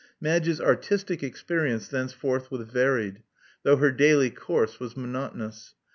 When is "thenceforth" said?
1.87-2.49